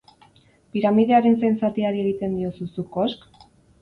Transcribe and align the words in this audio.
Piramidearen 0.77 1.37
zain 1.43 1.57
zatiari 1.67 2.01
egiten 2.07 2.35
diozu 2.39 2.69
zuk 2.71 2.91
kosk? 2.97 3.29